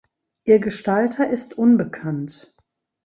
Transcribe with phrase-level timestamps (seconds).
[0.45, 2.55] Ihr Gestalter ist unbekannt.